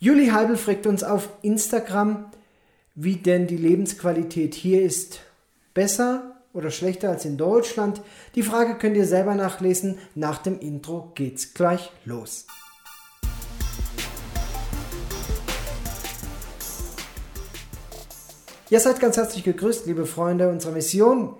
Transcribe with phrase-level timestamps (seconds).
[0.00, 2.30] Juli Heibel fragt uns auf Instagram,
[2.94, 5.22] wie denn die Lebensqualität hier ist.
[5.74, 8.00] Besser oder schlechter als in Deutschland?
[8.36, 9.98] Die Frage könnt ihr selber nachlesen.
[10.14, 12.46] Nach dem Intro geht's gleich los.
[18.70, 21.34] Ihr seid ganz herzlich gegrüßt, liebe Freunde unserer Mission.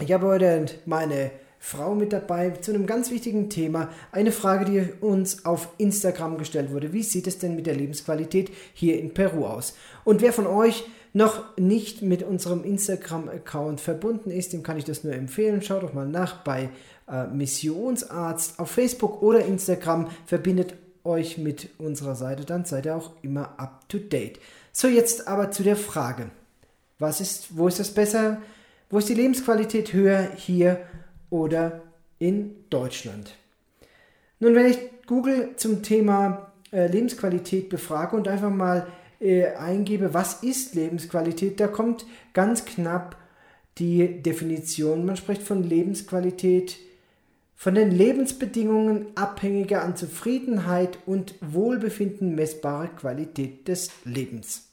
[0.00, 1.30] Ich habe heute meine
[1.66, 3.88] Frau mit dabei zu einem ganz wichtigen Thema.
[4.12, 6.92] Eine Frage, die uns auf Instagram gestellt wurde.
[6.92, 9.74] Wie sieht es denn mit der Lebensqualität hier in Peru aus?
[10.04, 15.04] Und wer von euch noch nicht mit unserem Instagram-Account verbunden ist, dem kann ich das
[15.04, 15.62] nur empfehlen.
[15.62, 16.68] Schaut doch mal nach bei
[17.10, 20.08] äh, Missionsarzt auf Facebook oder Instagram.
[20.26, 24.38] Verbindet euch mit unserer Seite, dann seid ihr auch immer up to date.
[24.70, 26.26] So, jetzt aber zu der Frage.
[26.98, 28.42] Was ist, wo ist es besser?
[28.90, 30.78] Wo ist die Lebensqualität höher hier
[31.34, 31.82] oder
[32.20, 33.34] in Deutschland.
[34.38, 38.86] Nun, wenn ich Google zum Thema äh, Lebensqualität befrage und einfach mal
[39.20, 43.16] äh, eingebe, was ist Lebensqualität, da kommt ganz knapp
[43.78, 45.04] die Definition.
[45.04, 46.76] Man spricht von Lebensqualität,
[47.56, 54.68] von den Lebensbedingungen abhängiger an Zufriedenheit und Wohlbefinden messbare Qualität des Lebens.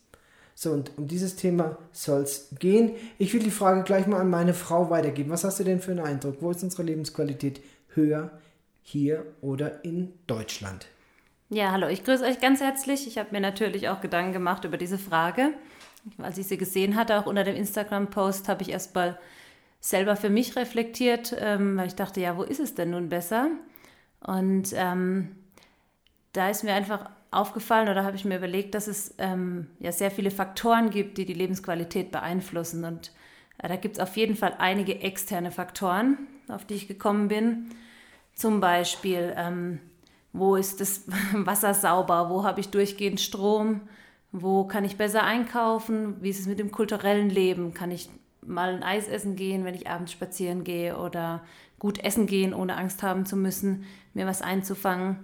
[0.64, 2.92] So, und um dieses Thema soll es gehen.
[3.17, 5.31] Ich will die Frage gleich mal an meine Frau weitergeben.
[5.31, 6.38] Was hast du denn für einen Eindruck?
[6.40, 7.64] Wo ist unsere Lebensqualität
[7.95, 8.30] höher,
[8.84, 10.86] hier oder in Deutschland?
[11.50, 13.08] Ja, hallo, ich grüße euch ganz herzlich.
[13.08, 15.50] Ich habe mir natürlich auch Gedanken gemacht über diese Frage.
[16.20, 19.18] Als ich sie gesehen hatte, auch unter dem Instagram-Post, habe ich erstmal
[19.80, 23.50] selber für mich reflektiert, ähm, weil ich dachte, ja, wo ist es denn nun besser?
[24.20, 25.36] Und ähm,
[26.34, 30.12] da ist mir einfach aufgefallen oder habe ich mir überlegt, dass es ähm, ja sehr
[30.12, 32.84] viele Faktoren gibt, die die Lebensqualität beeinflussen.
[32.84, 33.14] Und
[33.58, 36.18] äh, da gibt es auf jeden Fall einige externe Faktoren,
[36.50, 37.70] auf die ich gekommen bin.
[38.36, 39.80] Zum Beispiel, ähm,
[40.34, 43.82] wo ist das Wasser sauber, wo habe ich durchgehend Strom,
[44.34, 48.09] wo kann ich besser einkaufen, wie ist es mit dem kulturellen Leben, kann ich
[48.46, 51.44] mal ein Eis essen gehen, wenn ich abends spazieren gehe oder
[51.80, 55.19] gut essen gehen, ohne Angst haben zu müssen, mir was einzufangen.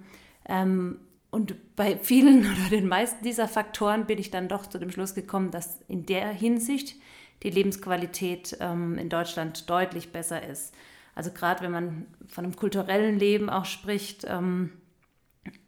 [0.48, 4.92] Ähm, und bei vielen oder den meisten dieser Faktoren bin ich dann doch zu dem
[4.92, 6.96] Schluss gekommen, dass in der Hinsicht
[7.44, 10.74] die Lebensqualität ähm, in Deutschland deutlich besser ist.
[11.14, 14.72] Also gerade wenn man von einem kulturellen Leben auch spricht, ähm,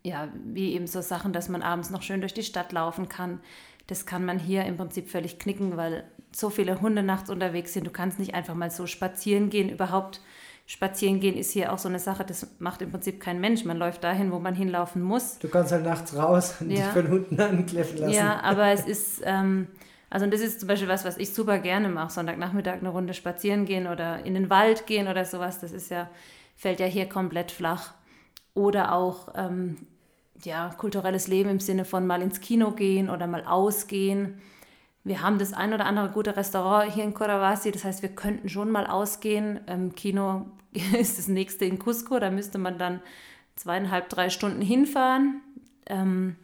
[0.03, 3.39] ja, wie eben so Sachen, dass man abends noch schön durch die Stadt laufen kann,
[3.87, 7.87] das kann man hier im Prinzip völlig knicken, weil so viele Hunde nachts unterwegs sind.
[7.87, 10.21] Du kannst nicht einfach mal so spazieren gehen, überhaupt
[10.69, 13.65] Spazieren gehen ist hier auch so eine Sache, das macht im Prinzip kein Mensch.
[13.65, 15.39] Man läuft dahin, wo man hinlaufen muss.
[15.39, 16.75] Du kannst halt nachts raus und ja.
[16.75, 18.13] dich von Hunden ankläffen lassen.
[18.13, 19.65] Ja, aber es ist, ähm,
[20.11, 23.65] also das ist zum Beispiel was, was ich super gerne mache, Sonntagnachmittag eine Runde spazieren
[23.65, 25.59] gehen oder in den Wald gehen oder sowas.
[25.59, 26.07] Das ist ja,
[26.55, 27.95] fällt ja hier komplett flach.
[28.53, 29.87] Oder auch, ähm,
[30.43, 34.39] ja, kulturelles Leben im Sinne von mal ins Kino gehen oder mal ausgehen
[35.09, 38.47] wir haben das ein oder andere gute Restaurant hier in Coravasi, das heißt, wir könnten
[38.47, 39.59] schon mal ausgehen.
[39.65, 40.45] Ähm, Kino
[40.97, 43.01] ist das nächste in Cusco, da müsste man dann
[43.55, 45.41] zweieinhalb, drei Stunden hinfahren.
[45.87, 46.35] Ähm,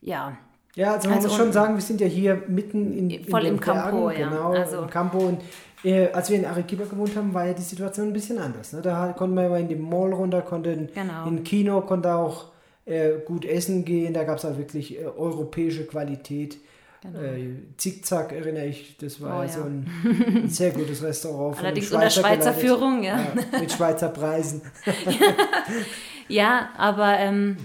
[0.00, 0.38] ja.
[0.76, 3.54] Ja, also man also muss schon sagen, wir sind ja hier mitten in, voll in
[3.54, 4.28] im Campo, ja.
[4.28, 5.18] Genau, also, im Campo.
[5.18, 5.40] Und
[5.82, 8.72] äh, als wir in Arequipa gewohnt haben, war ja die Situation ein bisschen anders.
[8.72, 8.82] Ne?
[8.82, 11.26] Da konnte man ja in die Mall runter, konnte in, genau.
[11.26, 12.52] in Kino, konnte auch
[12.84, 14.14] äh, gut essen gehen.
[14.14, 16.58] Da gab es auch wirklich äh, europäische Qualität.
[17.02, 17.20] Genau.
[17.20, 19.48] Äh, Zickzack erinnere ich, das war oh, ja.
[19.48, 19.90] so ein,
[20.44, 21.58] ein, sehr gutes Restaurant.
[21.58, 22.60] Allerdings unter Schweizer geleitet.
[22.60, 23.18] Führung, ja.
[23.18, 23.60] ja.
[23.60, 24.62] Mit Schweizer Preisen.
[26.28, 27.56] ja, aber ähm,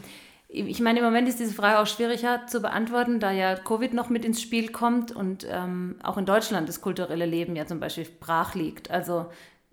[0.53, 4.09] ich meine, im Moment ist diese Frage auch schwieriger zu beantworten, da ja Covid noch
[4.09, 8.07] mit ins Spiel kommt und ähm, auch in Deutschland das kulturelle Leben ja zum Beispiel
[8.19, 8.91] brach liegt.
[8.91, 9.27] Also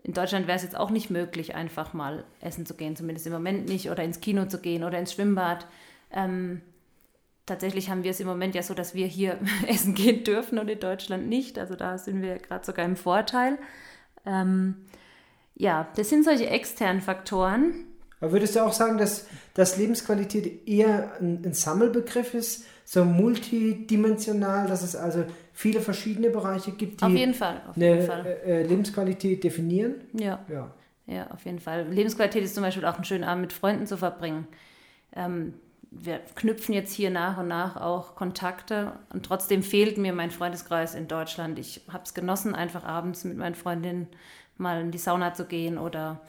[0.04, 3.32] in Deutschland wäre es jetzt auch nicht möglich, einfach mal essen zu gehen, zumindest im
[3.32, 5.66] Moment nicht, oder ins Kino zu gehen oder ins Schwimmbad.
[6.12, 6.62] Ähm,
[7.48, 10.68] tatsächlich haben wir es im Moment ja so, dass wir hier essen gehen dürfen und
[10.68, 11.58] in Deutschland nicht.
[11.58, 13.58] Also da sind wir gerade sogar im Vorteil.
[14.24, 14.76] Ähm,
[15.54, 17.74] ja, das sind solche externen Faktoren.
[18.20, 24.66] Aber würdest du auch sagen, dass, dass Lebensqualität eher ein, ein Sammelbegriff ist, so multidimensional,
[24.66, 28.26] dass es also viele verschiedene Bereiche gibt, die auf jeden Fall, auf eine jeden Fall.
[28.46, 29.96] Äh, Lebensqualität definieren?
[30.14, 30.44] Ja.
[30.48, 30.74] ja.
[31.06, 31.88] Ja, auf jeden Fall.
[31.88, 34.46] Lebensqualität ist zum Beispiel auch einen schönen Abend mit Freunden zu verbringen.
[35.16, 35.54] Ähm,
[35.90, 40.94] wir knüpfen jetzt hier nach und nach auch Kontakte und trotzdem fehlt mir mein Freundeskreis
[40.94, 41.58] in Deutschland.
[41.58, 44.08] Ich habe es genossen, einfach abends mit meinen Freundinnen
[44.56, 46.20] mal in die Sauna zu gehen oder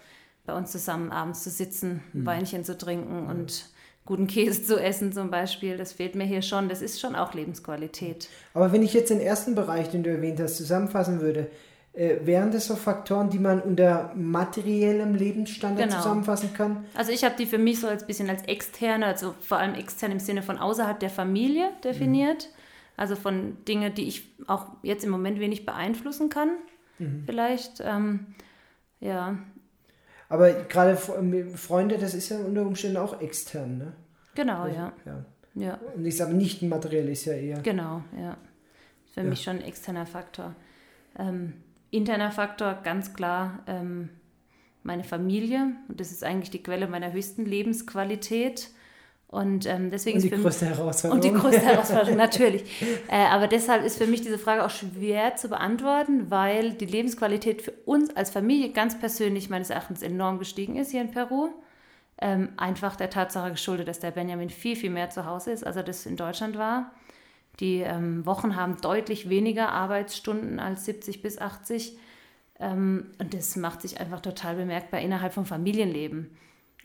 [0.46, 2.26] bei uns zusammen abends zu sitzen, mhm.
[2.26, 3.30] Weinchen zu trinken mhm.
[3.30, 3.70] und
[4.06, 5.78] guten Käse zu essen zum Beispiel.
[5.78, 6.70] Das fehlt mir hier schon.
[6.70, 8.30] Das ist schon auch Lebensqualität.
[8.54, 11.52] Aber wenn ich jetzt den ersten Bereich, den du erwähnt hast, zusammenfassen würde,
[11.94, 16.02] Äh, wären das so Faktoren, die man unter materiellem Lebensstandard Genau.
[16.02, 16.86] zusammenfassen kann?
[16.94, 20.12] Also ich habe die für mich so als bisschen als externe, also vor allem extern
[20.12, 22.50] im Sinne von außerhalb der Familie definiert.
[22.96, 26.50] Also von Dingen, die ich auch jetzt im Moment wenig beeinflussen kann.
[27.26, 27.82] Vielleicht.
[27.84, 28.28] Ähm,
[29.00, 29.38] ja,
[30.28, 33.94] Aber gerade mit Freunde, das ist ja unter Umständen auch extern, ne?
[34.36, 34.92] genau, ja.
[35.06, 35.26] ja.
[35.56, 37.60] Ja, Und ich sage nicht materiell ist ja eher.
[37.62, 38.38] genau, ja.
[39.14, 40.54] Für mich schon ein externer Faktor.
[41.18, 41.54] Ähm,
[41.92, 44.10] interner Faktor, ganz klar, ähm,
[44.84, 45.74] meine Familie.
[45.88, 48.70] Und das ist eigentlich die Quelle meiner höchsten Lebensqualität.
[49.28, 51.18] Und ähm, deswegen Und die ist für mich- größte Herausforderung.
[51.18, 52.64] Und die größte Herausforderung, natürlich.
[53.10, 57.62] Äh, aber deshalb ist für mich diese Frage auch schwer zu beantworten, weil die Lebensqualität
[57.62, 61.50] für uns als Familie ganz persönlich meines Erachtens enorm gestiegen ist hier in Peru.
[62.22, 65.76] Ähm, einfach der Tatsache geschuldet, dass der Benjamin viel, viel mehr zu Hause ist, als
[65.76, 66.92] er das in Deutschland war.
[67.60, 71.98] Die ähm, Wochen haben deutlich weniger Arbeitsstunden als 70 bis 80.
[72.60, 76.38] Ähm, und das macht sich einfach total bemerkbar innerhalb vom Familienleben.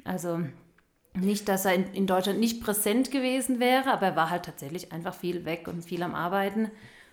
[0.05, 0.41] Also
[1.15, 4.93] nicht, dass er in, in Deutschland nicht präsent gewesen wäre, aber er war halt tatsächlich
[4.93, 6.71] einfach viel weg und viel am Arbeiten.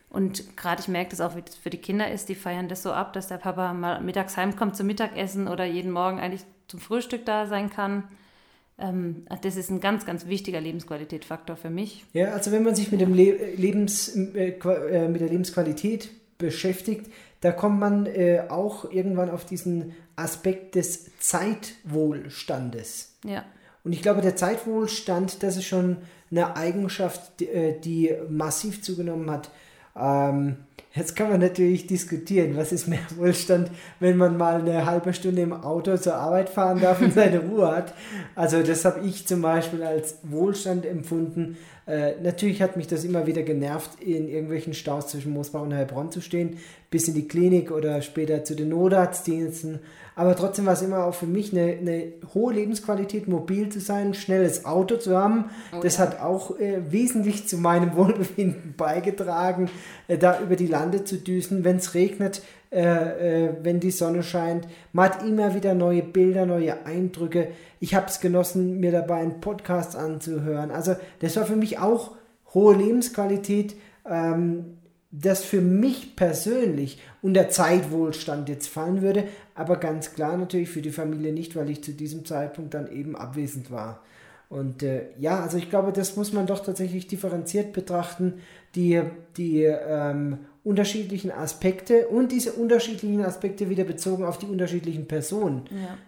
[0.10, 2.84] Und gerade ich merke das auch, wie das für die Kinder ist, die feiern das
[2.84, 6.80] so ab, dass der Papa mal mittags heimkommt zum Mittagessen oder jeden Morgen eigentlich zum
[6.80, 8.04] Frühstück da sein kann.
[8.82, 12.06] Ähm, das ist ein ganz, ganz wichtiger Lebensqualitätsfaktor für mich.
[12.14, 17.12] Ja, also wenn man sich mit, dem Le Lebens, äh, äh, mit der Lebensqualität beschäftigt,
[17.42, 23.18] da kommt man äh, auch irgendwann auf diesen Aspekt des Zeitwohlstandes.
[23.26, 23.46] Ja,
[23.84, 25.98] Und ich glaube, der Zeitwohlstand, das ist schon
[26.30, 29.52] eine Eigenschaft, die, äh, die massiv zugenommen hat.
[30.00, 30.58] Ähm,
[30.94, 35.42] jetzt kann man natürlich diskutieren, was ist mehr Wohlstand, wenn man mal eine halbe Stunde
[35.42, 37.94] im Auto zur Arbeit fahren darf und seine Ruhe hat.
[38.36, 41.58] Also das habe ich zum Beispiel als Wohlstand empfunden.
[41.92, 46.10] Äh, natürlich hat mich das immer wieder genervt, in irgendwelchen Staus zwischen Moosbach und Heilbronn
[46.10, 46.58] zu stehen,
[46.90, 49.80] bis in die Klinik oder später zu den Notarztdiensten.
[50.16, 54.08] Aber trotzdem war es immer auch für mich eine, eine hohe Lebensqualität, mobil zu sein,
[54.08, 55.50] ein schnelles Auto zu haben.
[55.82, 59.70] das hat auch äh, wesentlich zu meinem Wohlbefinden beigetragen,
[60.08, 62.42] äh, da über die Lande zu düsen, wenn es regnet,
[62.72, 64.68] äh, äh, wenn die Sonne scheint.
[64.94, 67.50] Man hat immer wieder neue Bilder, neue Eindrücke.
[67.80, 70.72] Ich habe es genossen, mir dabei einen Podcast anzuhören.
[70.72, 72.12] Also das war für mich auch
[72.54, 73.76] hohe Lebensqualität.
[74.10, 74.78] Ähm,
[75.12, 79.26] das für mich persönlich unter Zeitwohlstand jetzt fallen würde,
[79.56, 83.18] aber ganz klar natürlich für die Familie nicht, weil ich zu diesem Zeitpunkt dann eben
[83.18, 84.02] abwesend war.
[84.48, 88.36] Und äh, ja, also ich glaube, das muss man doch tatsächlich differenziert betrachten,
[88.76, 89.02] die,
[89.38, 95.64] die ähm, unterschiedlichen Aspekte und diese unterschiedlichen Aspekte wieder bezogen auf die unterschiedlichen Personen.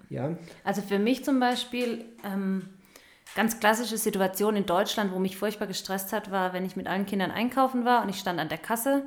[0.09, 0.27] ja.
[0.29, 2.69] Ja, Also für mich zum Beispiel, ähm,
[3.35, 7.07] ganz klassische Situation in Deutschland, wo mich furchtbar gestresst hat, war, wenn ich mit allen
[7.07, 9.01] Kindern einkaufen war und ich stand an der Kasse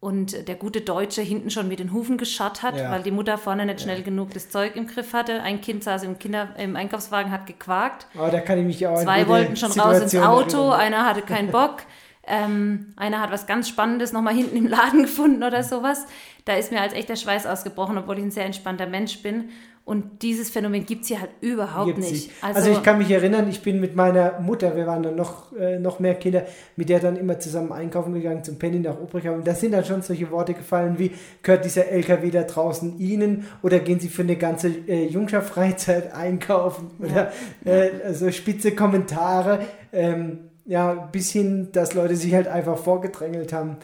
[0.00, 2.90] und der gute Deutsche hinten schon mit den Hufen gescharrt hat, Ja.
[2.90, 5.42] weil die Mutter vorne nicht schnell genug das Zeug im Griff hatte.
[5.42, 8.06] Ein Kind saß im, Kinder, im Einkaufswagen, hat gequakt.
[8.16, 10.80] aber da kann ich mich auch Zwei wollten schon raus ins Auto, erinnern.
[10.80, 11.82] einer hatte keinen Bock.
[12.26, 16.06] Ähm, einer hat was ganz Spannendes nochmal hinten im Laden gefunden oder sowas.
[16.44, 19.50] Da ist mir als echt der Schweiß ausgebrochen, obwohl ich ein sehr entspannter Mensch bin.
[19.84, 22.28] Und dieses Phänomen gibt es hier halt überhaupt Gibt's nicht.
[22.28, 22.44] nicht.
[22.44, 25.80] Also, ich kann mich erinnern, ich bin mit meiner Mutter, wir waren dann noch, äh,
[25.80, 26.46] noch mehr Kinder,
[26.76, 29.34] mit der dann immer zusammen einkaufen gegangen zum Penny nach Obrigheim.
[29.34, 31.10] Und da sind dann schon solche Worte gefallen wie,
[31.42, 36.92] gehört dieser LKW da draußen Ihnen oder gehen Sie für eine ganze äh, Jungscher-Freizeit einkaufen?
[37.00, 37.32] Oder
[37.64, 39.66] äh, so spitze Kommentare.
[39.92, 43.76] Ähm, ja, bis hin, dass Leute sich halt einfach vorgedrängelt haben.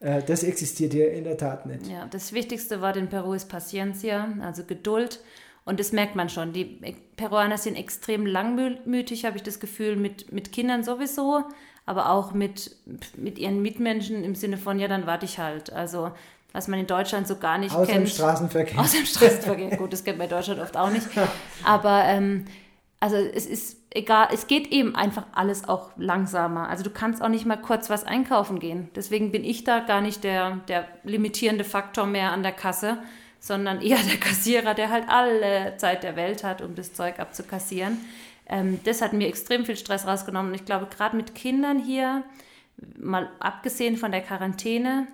[0.00, 1.86] Äh, das existiert hier in der Tat nicht.
[1.86, 5.20] Ja, das Wichtigste Wort in Peru ist Paciencia, also Geduld.
[5.64, 6.52] Und das merkt man schon.
[6.52, 6.78] Die
[7.16, 11.42] Peruaner sind extrem langmütig, habe ich das Gefühl, mit, mit Kindern sowieso,
[11.86, 12.76] aber auch mit,
[13.16, 15.72] mit ihren Mitmenschen im Sinne von, ja, dann warte ich halt.
[15.72, 16.12] Also,
[16.52, 18.04] was man in Deutschland so gar nicht Außer kennt.
[18.04, 18.80] im Straßenverkehr.
[18.80, 19.76] Außer im Straßenverkehr.
[19.76, 21.06] Gut, das kennt man in Deutschland oft auch nicht.
[21.64, 22.44] Aber ähm,
[23.00, 26.68] also es ist egal, es geht eben einfach alles auch langsamer.
[26.68, 28.88] Also du kannst auch nicht mal kurz was einkaufen gehen.
[28.94, 32.98] Deswegen bin ich da gar nicht der, der limitierende Faktor mehr an der Kasse,
[33.38, 37.98] sondern eher der Kassierer, der halt alle Zeit der Welt hat, um das Zeug abzukassieren.
[38.48, 40.52] Ähm, das hat mir extrem viel Stress rausgenommen.
[40.52, 42.22] Und ich glaube, gerade mit Kindern hier,
[42.98, 45.06] mal abgesehen von der Quarantäne,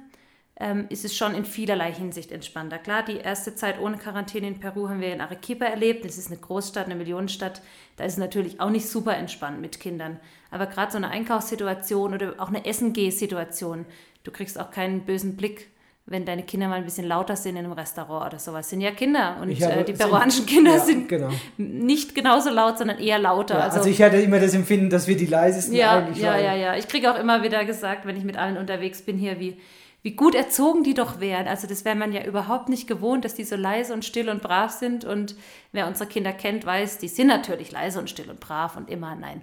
[0.61, 2.79] ähm, ist es schon in vielerlei Hinsicht entspannter.
[2.79, 6.05] Klar, die erste Zeit ohne Quarantäne in Peru haben wir in Arequipa erlebt.
[6.05, 7.63] Das ist eine Großstadt, eine Millionenstadt.
[7.97, 10.21] Da ist es natürlich auch nicht super entspannt mit Kindern.
[10.51, 13.87] Aber gerade so eine Einkaufssituation oder auch eine Essen-Geh-Situation,
[14.25, 15.69] du kriegst auch keinen bösen Blick,
[16.05, 18.69] wenn deine Kinder mal ein bisschen lauter sind in einem Restaurant oder sowas.
[18.69, 21.31] Sind ja Kinder und habe- äh, die peruanischen Kinder ja, sind genau.
[21.57, 23.55] nicht genauso laut, sondern eher lauter.
[23.55, 26.45] Ja, also, ich hatte immer das Empfinden, dass wir die leisesten ja, eigentlich ja, waren.
[26.45, 26.77] ja, ja.
[26.77, 29.57] Ich kriege auch immer wieder gesagt, wenn ich mit allen unterwegs bin hier, wie,
[30.03, 31.47] wie gut erzogen die doch wären.
[31.47, 34.43] Also das wäre man ja überhaupt nicht gewohnt, dass die so leise und still und
[34.43, 35.05] brav sind.
[35.05, 35.37] Und
[35.71, 39.15] wer unsere Kinder kennt, weiß, die sind natürlich leise und still und brav und immer,
[39.15, 39.43] nein,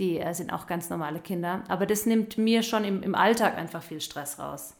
[0.00, 1.62] die äh, sind auch ganz normale Kinder.
[1.68, 4.76] Aber das nimmt mir schon im, im Alltag einfach viel Stress raus.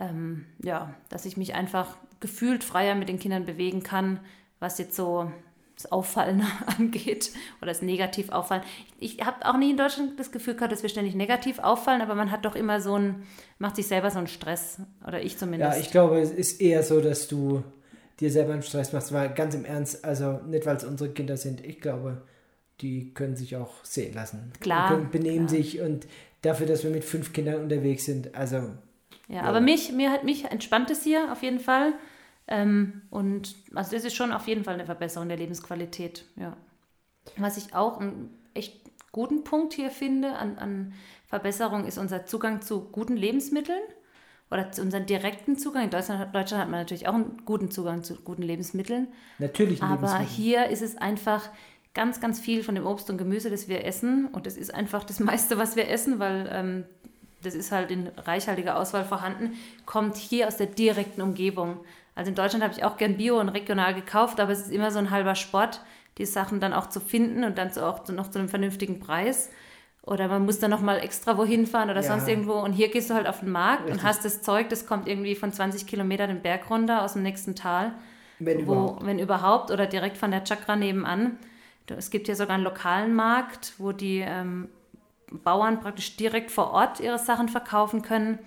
[0.00, 4.18] Ähm, ja, dass ich mich einfach gefühlt freier mit den Kindern bewegen kann,
[4.58, 5.30] was jetzt so
[5.78, 6.44] das Auffallen
[6.78, 7.30] angeht
[7.62, 8.62] oder das negativ auffallen.
[8.98, 12.14] Ich habe auch nie in Deutschland das Gefühl gehabt, dass wir ständig negativ auffallen, aber
[12.14, 13.22] man hat doch immer so ein,
[13.58, 15.76] macht sich selber so einen Stress oder ich zumindest.
[15.76, 17.62] Ja, ich glaube, es ist eher so, dass du
[18.18, 21.36] dir selber einen Stress machst, weil ganz im Ernst, also nicht weil es unsere Kinder
[21.36, 22.22] sind, ich glaube,
[22.80, 24.52] die können sich auch sehen lassen.
[24.60, 24.94] Klar.
[24.94, 25.60] Und benehmen klar.
[25.60, 26.08] sich und
[26.42, 28.56] dafür, dass wir mit fünf Kindern unterwegs sind, also.
[29.28, 29.42] Ja, ja.
[29.42, 31.92] aber mich, mir hat mich entspannt es hier auf jeden Fall.
[32.48, 36.24] Ähm, und also das ist schon auf jeden Fall eine Verbesserung der Lebensqualität.
[36.36, 36.56] Ja.
[37.36, 38.80] Was ich auch einen echt
[39.12, 40.92] guten Punkt hier finde an, an
[41.26, 43.82] Verbesserung ist unser Zugang zu guten Lebensmitteln
[44.50, 45.84] oder zu unserem direkten Zugang.
[45.84, 49.08] In Deutschland, Deutschland hat man natürlich auch einen guten Zugang zu guten Lebensmitteln.
[49.38, 49.82] Natürlich.
[49.82, 51.50] Aber hier ist es einfach
[51.92, 54.26] ganz, ganz viel von dem Obst und Gemüse, das wir essen.
[54.26, 56.84] Und das ist einfach das meiste, was wir essen, weil ähm,
[57.42, 59.54] das ist halt in reichhaltiger Auswahl vorhanden,
[59.86, 61.80] kommt hier aus der direkten Umgebung.
[62.18, 64.90] Also in Deutschland habe ich auch gern Bio und regional gekauft, aber es ist immer
[64.90, 65.82] so ein halber Sport,
[66.18, 68.98] die Sachen dann auch zu finden und dann zu, auch zu, noch zu einem vernünftigen
[68.98, 69.50] Preis.
[70.02, 72.08] Oder man muss dann nochmal extra wohin fahren oder ja.
[72.08, 72.54] sonst irgendwo.
[72.54, 74.00] Und hier gehst du halt auf den Markt Richtig.
[74.00, 77.22] und hast das Zeug, das kommt irgendwie von 20 Kilometern den Berg runter aus dem
[77.22, 77.92] nächsten Tal.
[78.40, 79.06] Wenn wo, überhaupt.
[79.06, 79.70] Wenn überhaupt.
[79.70, 81.38] Oder direkt von der Chakra nebenan.
[81.86, 84.68] Es gibt hier sogar einen lokalen Markt, wo die ähm,
[85.30, 88.40] Bauern praktisch direkt vor Ort ihre Sachen verkaufen können.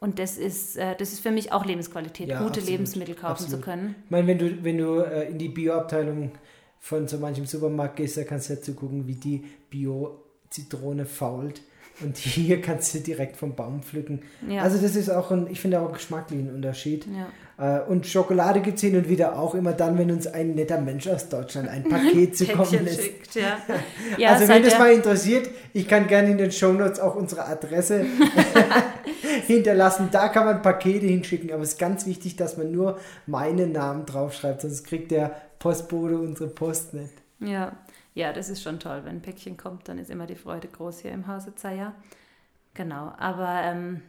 [0.00, 3.44] Und das ist, äh, das ist für mich auch Lebensqualität, ja, gute absolut, Lebensmittel kaufen
[3.44, 3.56] absolut.
[3.56, 3.94] zu können.
[4.04, 6.32] Ich meine, wenn du, wenn du äh, in die Bioabteilung
[6.78, 11.62] von so manchem Supermarkt gehst, da kannst du ja zugucken, wie die Bio-Zitrone fault.
[12.00, 14.22] Und hier kannst du direkt vom Baum pflücken.
[14.48, 14.62] Ja.
[14.62, 17.06] Also das ist auch ein, ich finde auch ein geschmacklichen Unterschied.
[17.06, 17.80] Ja.
[17.80, 20.80] Äh, und Schokolade gibt es hin und wieder auch immer dann, wenn uns ein netter
[20.80, 23.02] Mensch aus Deutschland ein Paket zukommen lässt.
[23.02, 23.58] Schickt, ja.
[24.16, 28.06] ja, also wenn das mal interessiert, ich kann gerne in den Shownotes auch unsere Adresse
[29.46, 30.08] hinterlassen.
[30.10, 34.06] Da kann man Pakete hinschicken, aber es ist ganz wichtig, dass man nur meinen Namen
[34.06, 37.14] draufschreibt, sonst kriegt der Postbote unsere Post nicht.
[37.40, 37.72] Ja,
[38.14, 39.02] ja, das ist schon toll.
[39.04, 41.94] Wenn ein Päckchen kommt, dann ist immer die Freude groß hier im Hause Zaya.
[42.74, 44.02] Genau, aber ähm,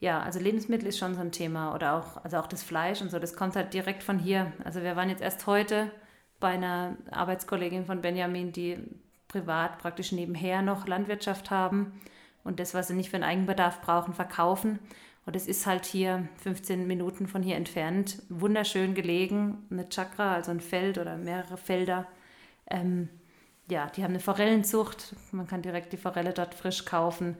[0.00, 3.10] ja, also Lebensmittel ist schon so ein Thema oder auch, also auch das Fleisch und
[3.10, 4.52] so, das kommt halt direkt von hier.
[4.64, 5.90] Also wir waren jetzt erst heute
[6.40, 8.78] bei einer Arbeitskollegin von Benjamin, die
[9.28, 12.00] privat praktisch nebenher noch Landwirtschaft haben
[12.46, 14.78] und das, was sie nicht für den Eigenbedarf brauchen, verkaufen.
[15.26, 20.52] Und es ist halt hier 15 Minuten von hier entfernt, wunderschön gelegen, eine Chakra, also
[20.52, 22.06] ein Feld oder mehrere Felder.
[22.70, 23.08] Ähm,
[23.68, 25.16] ja, die haben eine Forellenzucht.
[25.32, 27.36] Man kann direkt die Forelle dort frisch kaufen.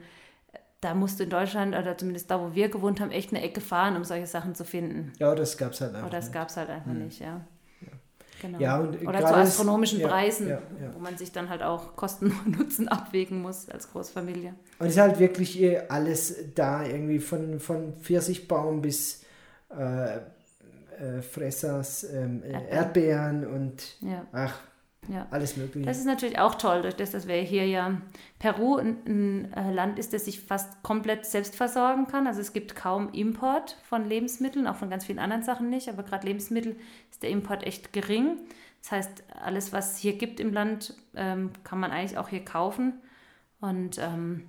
[0.81, 3.61] Da musst du in Deutschland, oder zumindest da, wo wir gewohnt haben, echt eine Ecke
[3.61, 5.13] fahren, um solche Sachen zu finden.
[5.17, 7.05] Ja, das gab es halt einfach Oder das gab es halt einfach hm.
[7.05, 7.41] nicht, ja.
[8.41, 8.59] Genau.
[8.59, 12.31] Ja, Oder zu astronomischen ist, Preisen, ja, ja, wo man sich dann halt auch Kosten
[12.45, 14.53] und Nutzen abwägen muss als Großfamilie.
[14.79, 19.23] Und es ist halt wirklich alles da, irgendwie von, von Pfirsichbaum bis
[19.77, 22.67] äh, äh, Fressers, ähm, Erdbeeren.
[22.69, 23.97] Erdbeeren und
[24.31, 24.59] ach,
[25.09, 25.25] ja.
[25.31, 25.85] Alles Mögliche.
[25.85, 28.01] Das ist natürlich auch toll, durch das, dass wir hier ja
[28.39, 32.27] Peru ein, ein, äh, Land ist, das sich fast komplett selbst versorgen kann.
[32.27, 36.03] Also es gibt kaum Import von Lebensmitteln, auch von ganz vielen anderen Sachen nicht, aber
[36.03, 36.75] gerade Lebensmittel
[37.09, 38.37] ist der Import echt gering.
[38.81, 42.43] Das heißt, alles, was es hier gibt im Land, ähm, kann man eigentlich auch hier
[42.43, 42.93] kaufen.
[43.61, 44.43] Und ähm,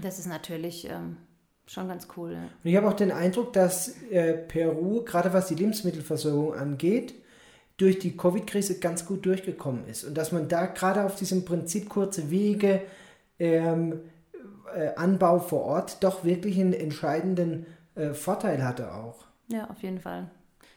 [0.00, 1.18] das ist natürlich ähm,
[1.66, 2.32] schon ganz cool.
[2.32, 2.42] Ja.
[2.42, 7.14] Und ich habe auch den Eindruck, dass äh, Peru, gerade was die Lebensmittelversorgung angeht,
[7.76, 11.88] durch die Covid-Krise ganz gut durchgekommen ist und dass man da gerade auf diesem Prinzip
[11.88, 12.82] kurze Wege,
[13.38, 14.00] ähm,
[14.74, 19.24] äh, Anbau vor Ort doch wirklich einen entscheidenden äh, Vorteil hatte auch.
[19.48, 20.30] Ja, auf jeden Fall.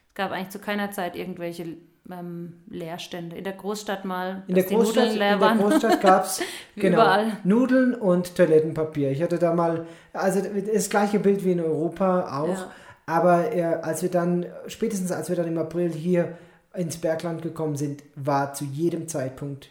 [0.09, 1.77] Es gab eigentlich zu keiner Zeit irgendwelche
[2.11, 3.35] ähm, Leerstände.
[3.35, 6.41] In der Großstadt mal, in der Großstadt, in der Großstadt gab es
[6.75, 9.11] genau, Nudeln und Toilettenpapier.
[9.11, 10.41] Ich hatte da mal, also
[10.73, 12.49] das gleiche Bild wie in Europa auch.
[12.49, 12.71] Ja.
[13.07, 16.37] Aber äh, als wir dann, spätestens als wir dann im April hier
[16.75, 19.69] ins Bergland gekommen sind, war zu jedem Zeitpunkt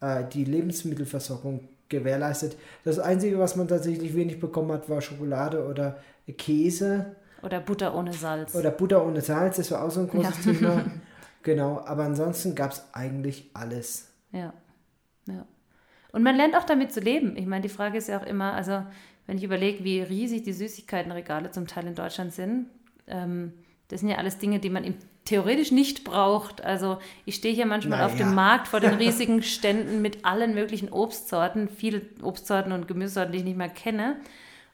[0.00, 2.56] äh, die Lebensmittelversorgung gewährleistet.
[2.84, 5.98] Das Einzige, was man tatsächlich wenig bekommen hat, war Schokolade oder
[6.38, 7.16] Käse.
[7.42, 8.54] Oder Butter ohne Salz.
[8.54, 10.52] Oder Butter ohne Salz, das war auch so ein großes ja.
[10.52, 10.84] Thema.
[11.44, 14.10] Genau, aber ansonsten gab es eigentlich alles.
[14.32, 14.54] Ja,
[15.26, 15.46] ja.
[16.10, 17.36] Und man lernt auch damit zu leben.
[17.36, 18.82] Ich meine, die Frage ist ja auch immer, also
[19.26, 22.70] wenn ich überlege, wie riesig die Süßigkeitenregale zum Teil in Deutschland sind,
[23.06, 23.52] ähm,
[23.88, 24.94] das sind ja alles Dinge, die man im
[25.24, 26.62] theoretisch nicht braucht.
[26.62, 28.10] Also ich stehe hier manchmal naja.
[28.10, 33.32] auf dem Markt vor den riesigen Ständen mit allen möglichen Obstsorten, viele Obstsorten und Gemüsesorten,
[33.32, 34.16] die ich nicht mehr kenne.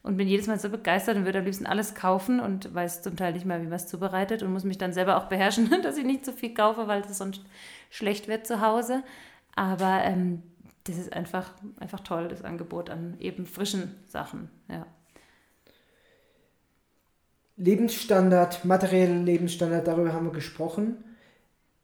[0.03, 3.17] und bin jedes Mal so begeistert und würde am liebsten alles kaufen und weiß zum
[3.17, 5.97] Teil nicht mal, wie man es zubereitet und muss mich dann selber auch beherrschen, dass
[5.97, 7.43] ich nicht zu viel kaufe, weil es sonst
[7.91, 9.03] schlecht wird zu Hause.
[9.55, 10.43] Aber ähm,
[10.85, 14.51] das ist einfach, einfach toll, das Angebot an eben frischen Sachen.
[14.69, 14.87] Ja.
[17.61, 21.05] Lebensstandard, materieller Lebensstandard, darüber haben wir gesprochen.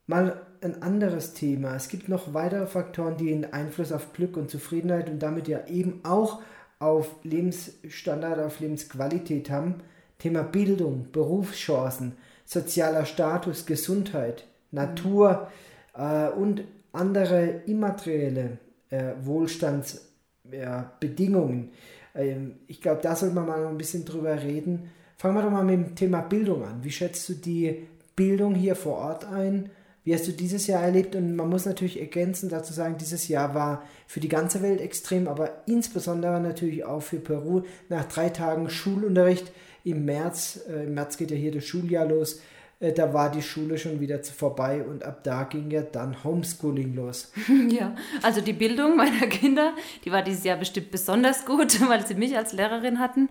[0.06, 1.76] Mal ein anderes Thema.
[1.76, 5.66] Es gibt noch weitere Faktoren, die einen Einfluss auf Glück und Zufriedenheit und damit ja
[5.66, 6.40] eben auch
[6.78, 9.83] auf Lebensstandard, auf Lebensqualität haben.
[10.18, 12.14] Thema Bildung, Berufschancen,
[12.47, 15.50] sozialer Status, Gesundheit, Natur
[15.95, 18.56] äh, und andere immaterielle
[18.88, 21.73] äh, Wohlstandsbedingungen.
[22.14, 24.90] Äh, ähm, ich glaube, da sollte man mal ein bisschen drüber reden.
[25.17, 26.85] Fangen wir doch mal mit dem Thema Bildung an.
[26.85, 29.71] Wie schätzt du die Bildung hier vor Ort ein?
[30.05, 31.17] Wie hast du dieses Jahr erlebt?
[31.17, 35.27] Und man muss natürlich ergänzen dazu sagen, dieses Jahr war für die ganze Welt extrem,
[35.27, 37.63] aber insbesondere natürlich auch für Peru.
[37.89, 39.51] Nach drei Tagen Schulunterricht
[39.85, 42.41] im März, äh, im März geht ja hier das Schuljahr los,
[42.79, 46.95] äh, da war die Schule schon wieder vorbei und ab da ging ja dann Homeschooling
[46.95, 47.33] los.
[47.69, 52.15] Ja, also die Bildung meiner Kinder, die war dieses Jahr bestimmt besonders gut, weil sie
[52.15, 53.29] mich als Lehrerin hatten.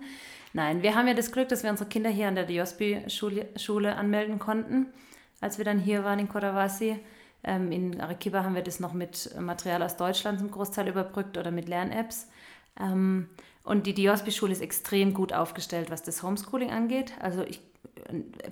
[0.56, 4.38] Nein, wir haben ja das Glück, dass wir unsere Kinder hier an der Diospi-Schule anmelden
[4.38, 4.86] konnten
[5.40, 6.98] als wir dann hier waren in Coravasi.
[7.44, 11.50] Ähm, in Arequipa haben wir das noch mit Material aus Deutschland zum Großteil überbrückt oder
[11.50, 12.28] mit Lern-Apps.
[12.80, 13.28] Ähm,
[13.62, 17.12] und die Diospi-Schule ist extrem gut aufgestellt, was das Homeschooling angeht.
[17.20, 17.60] Also ich,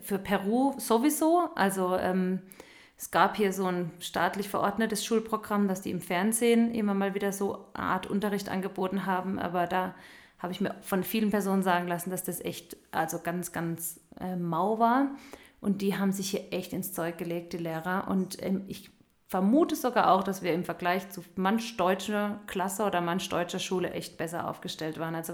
[0.02, 1.48] für Peru sowieso.
[1.54, 2.40] Also ähm,
[2.96, 7.32] es gab hier so ein staatlich verordnetes Schulprogramm, dass die im Fernsehen immer mal wieder
[7.32, 9.38] so eine Art Unterricht angeboten haben.
[9.38, 9.94] Aber da
[10.44, 14.36] habe ich mir von vielen Personen sagen lassen, dass das echt also ganz, ganz äh,
[14.36, 15.12] mau war.
[15.62, 18.08] Und die haben sich hier echt ins Zeug gelegt, die Lehrer.
[18.08, 18.90] Und ähm, ich
[19.26, 23.92] vermute sogar auch, dass wir im Vergleich zu manch deutscher Klasse oder manch deutscher Schule
[23.92, 25.14] echt besser aufgestellt waren.
[25.14, 25.32] Also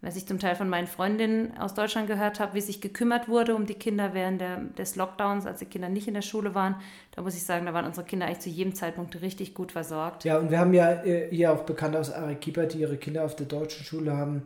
[0.00, 3.56] was ich zum Teil von meinen Freundinnen aus Deutschland gehört habe, wie sich gekümmert wurde
[3.56, 6.76] um die Kinder während der, des Lockdowns, als die Kinder nicht in der Schule waren,
[7.12, 10.24] da muss ich sagen, da waren unsere Kinder eigentlich zu jedem Zeitpunkt richtig gut versorgt.
[10.24, 13.34] Ja, und wir haben ja äh, hier auch bekannt aus Arequipa, die ihre Kinder auf
[13.34, 14.42] der deutschen Schule haben,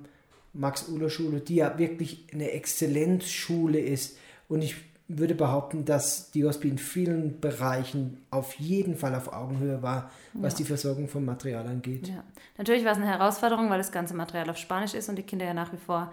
[0.55, 4.19] Max-Uller-Schule, die ja wirklich eine Exzellenzschule ist.
[4.49, 4.77] Und ich
[5.09, 10.55] würde behaupten, dass die OSP in vielen Bereichen auf jeden Fall auf Augenhöhe war, was
[10.55, 10.59] ja.
[10.59, 12.09] die Versorgung von Material angeht.
[12.09, 12.25] Ja.
[12.57, 15.45] Natürlich war es eine Herausforderung, weil das ganze Material auf Spanisch ist und die Kinder
[15.45, 16.13] ja nach wie vor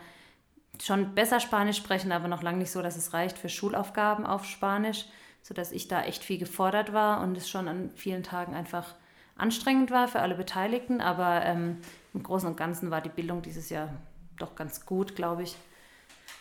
[0.82, 4.46] schon besser Spanisch sprechen, aber noch lange nicht so, dass es reicht für Schulaufgaben auf
[4.46, 5.06] Spanisch,
[5.42, 8.96] sodass ich da echt viel gefordert war und es schon an vielen Tagen einfach
[9.38, 11.02] anstrengend war für alle Beteiligten.
[11.02, 11.78] Aber ähm,
[12.14, 13.90] im Großen und Ganzen war die Bildung dieses Jahr
[14.38, 15.56] doch ganz gut, glaube ich.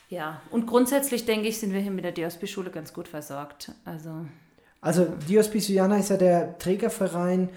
[0.09, 3.73] Ja, und grundsätzlich denke ich, sind wir hier mit der DOSB-Schule ganz gut versorgt.
[3.85, 4.27] Also,
[4.81, 7.51] also DOSB Suyana ist ja der Trägerverein.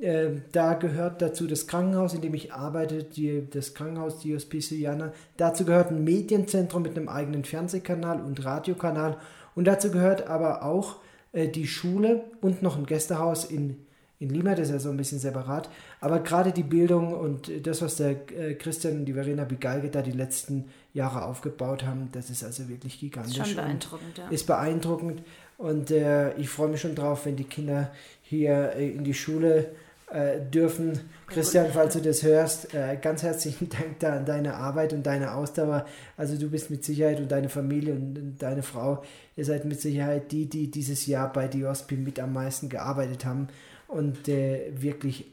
[0.00, 5.12] Äh, da gehört dazu das Krankenhaus, in dem ich arbeite, die, das Krankenhaus DOSB Suyana.
[5.36, 9.16] Dazu gehört ein Medienzentrum mit einem eigenen Fernsehkanal und Radiokanal.
[9.54, 10.96] Und dazu gehört aber auch
[11.32, 13.85] äh, die Schule und noch ein Gästehaus in
[14.18, 15.68] in Lima, das ist ja so ein bisschen separat.
[16.00, 20.00] Aber gerade die Bildung und das, was der äh, Christian und die Verena Bigalge da
[20.00, 23.38] die letzten Jahre aufgebaut haben, das ist also wirklich gigantisch.
[23.38, 24.28] Ist schon beeindruckend, ja.
[24.28, 25.22] Ist beeindruckend.
[25.58, 27.90] Und äh, ich freue mich schon drauf, wenn die Kinder
[28.22, 29.70] hier äh, in die Schule
[30.10, 31.00] äh, dürfen.
[31.26, 35.34] Christian, falls du das hörst, äh, ganz herzlichen Dank da an deine Arbeit und deine
[35.34, 35.84] Ausdauer.
[36.16, 39.02] Also du bist mit Sicherheit und deine Familie und deine Frau,
[39.36, 43.48] ihr seid mit Sicherheit die, die dieses Jahr bei Diospi mit am meisten gearbeitet haben
[43.88, 45.26] und äh, wirklich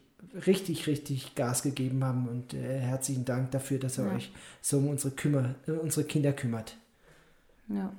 [0.47, 2.27] richtig, richtig Gas gegeben haben.
[2.27, 4.15] Und äh, herzlichen Dank dafür, dass ihr ja.
[4.15, 6.75] euch so um unsere, Kümmer, äh, unsere Kinder kümmert.
[7.67, 7.93] Ja.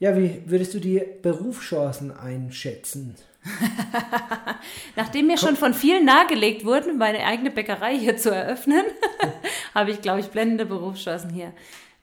[0.00, 3.16] Ja, wie würdest du die Berufschancen einschätzen?
[4.96, 5.48] Nachdem mir Komm.
[5.48, 8.84] schon von vielen nahegelegt wurden, meine eigene Bäckerei hier zu eröffnen,
[9.74, 11.52] habe ich, glaube ich, blendende Berufschancen hier.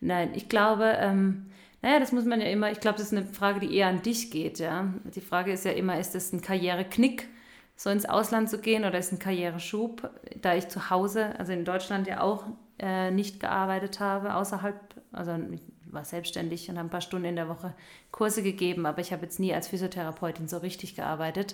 [0.01, 1.45] Nein, ich glaube, ähm,
[1.85, 4.01] naja, das muss man ja immer, ich glaube, das ist eine Frage, die eher an
[4.01, 4.91] dich geht, ja.
[5.03, 7.27] Die Frage ist ja immer, ist das ein Karriereknick,
[7.75, 10.09] so ins Ausland zu gehen oder ist ein Karriereschub?
[10.41, 12.45] Da ich zu Hause, also in Deutschland ja auch
[12.79, 14.75] äh, nicht gearbeitet habe, außerhalb,
[15.11, 17.75] also ich war selbstständig und habe ein paar Stunden in der Woche
[18.09, 21.53] Kurse gegeben, aber ich habe jetzt nie als Physiotherapeutin so richtig gearbeitet.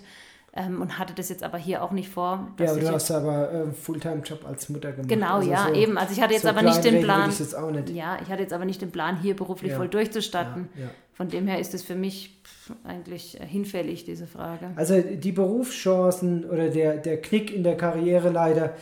[0.54, 2.52] Ähm, und hatte das jetzt aber hier auch nicht vor.
[2.60, 5.08] Ja, du hast aber einen äh, Fulltime-Job als Mutter gemacht.
[5.08, 5.98] Genau, also ja, so, eben.
[5.98, 7.30] Also ich hatte jetzt so aber nicht den Plan.
[7.30, 7.90] Jetzt auch nicht.
[7.92, 9.78] Ja, ich hatte jetzt aber nicht den Plan, hier beruflich ja.
[9.78, 10.68] voll durchzustatten.
[10.76, 10.90] Ja, ja.
[11.14, 12.42] Von dem her ist es für mich
[12.84, 14.72] eigentlich hinfällig, diese Frage.
[14.76, 18.74] Also die Berufschancen oder der, der Knick in der Karriere leider,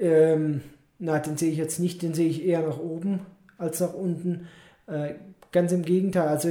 [0.00, 0.60] ähm,
[1.00, 3.26] na, den sehe ich jetzt nicht, den sehe ich eher nach oben
[3.56, 4.46] als nach unten.
[4.86, 5.14] Äh,
[5.50, 6.48] ganz im Gegenteil, also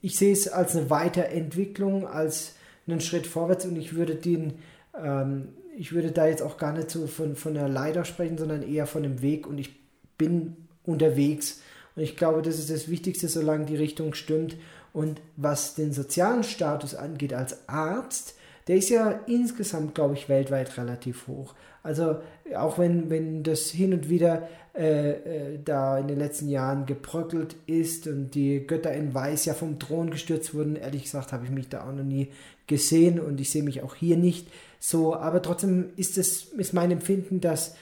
[0.00, 2.54] ich sehe es als eine Weiterentwicklung, als
[2.92, 4.54] einen Schritt vorwärts und ich würde den,
[5.00, 8.62] ähm, ich würde da jetzt auch gar nicht so von, von einer Leiter sprechen, sondern
[8.62, 9.70] eher von einem Weg und ich
[10.16, 11.60] bin unterwegs.
[11.94, 14.56] Und ich glaube, das ist das Wichtigste, solange die Richtung stimmt.
[14.92, 18.34] Und was den sozialen Status angeht als Arzt,
[18.66, 21.54] der ist ja insgesamt, glaube ich, weltweit relativ hoch.
[21.88, 22.16] Also
[22.54, 27.56] auch wenn, wenn das hin und wieder äh, äh, da in den letzten Jahren gebröckelt
[27.66, 31.50] ist und die Götter in Weiß ja vom Thron gestürzt wurden, ehrlich gesagt habe ich
[31.50, 32.28] mich da auch noch nie
[32.66, 34.48] gesehen und ich sehe mich auch hier nicht
[34.78, 35.16] so.
[35.16, 37.74] Aber trotzdem ist es ist mein Empfinden, dass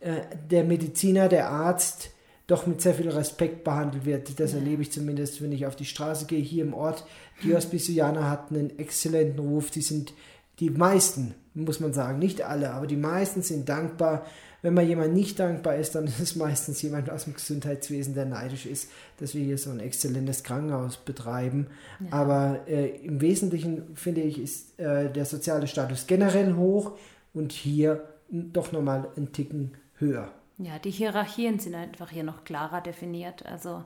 [0.00, 2.10] äh, der Mediziner, der Arzt,
[2.46, 4.40] doch mit sehr viel Respekt behandelt wird.
[4.40, 4.58] Das ja.
[4.58, 7.04] erlebe ich zumindest, wenn ich auf die Straße gehe, hier im Ort.
[7.44, 9.70] Die Hospicianer hatten einen exzellenten Ruf.
[9.70, 10.14] Die sind
[10.60, 14.26] die meisten, muss man sagen, nicht alle, aber die meisten sind dankbar.
[14.62, 18.26] Wenn mal jemand nicht dankbar ist, dann ist es meistens jemand aus dem Gesundheitswesen, der
[18.26, 21.68] neidisch ist, dass wir hier so ein exzellentes Krankenhaus betreiben.
[21.98, 22.12] Ja.
[22.12, 26.92] Aber äh, im Wesentlichen finde ich, ist äh, der soziale Status generell hoch
[27.32, 30.30] und hier doch nochmal einen Ticken höher.
[30.58, 33.46] Ja, die Hierarchien sind einfach hier noch klarer definiert.
[33.46, 33.82] Also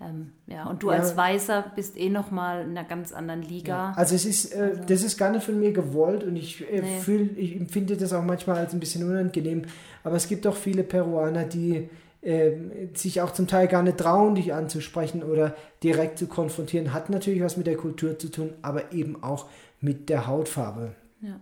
[0.00, 0.98] ähm, ja, und du ja.
[0.98, 3.90] als Weißer bist eh nochmal in einer ganz anderen Liga.
[3.90, 3.94] Ja.
[3.96, 4.82] Also es ist, äh, also.
[4.86, 6.98] das ist gar nicht von mir gewollt und ich äh, nee.
[7.00, 9.62] fühle, ich empfinde das auch manchmal als ein bisschen unangenehm.
[10.02, 11.88] Aber es gibt auch viele Peruaner, die
[12.22, 12.52] äh,
[12.94, 16.92] sich auch zum Teil gar nicht trauen, dich anzusprechen oder direkt zu konfrontieren.
[16.92, 19.46] Hat natürlich was mit der Kultur zu tun, aber eben auch
[19.80, 20.94] mit der Hautfarbe.
[21.20, 21.40] Ja.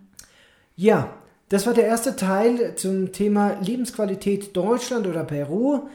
[0.75, 1.13] Ja,
[1.49, 5.87] das war der erste Teil zum Thema Lebensqualität Deutschland oder Peru.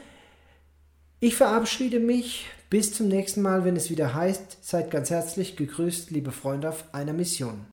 [1.21, 2.45] Ich verabschiede mich.
[2.69, 6.85] Bis zum nächsten Mal, wenn es wieder heißt, seid ganz herzlich gegrüßt, liebe Freunde auf
[6.93, 7.65] einer Mission.